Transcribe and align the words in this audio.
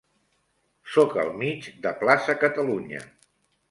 Soc 0.95 1.13
al 1.25 1.31
mig 1.43 1.71
de 1.87 1.95
Plaça 2.03 2.39
Catalunya. 2.49 3.09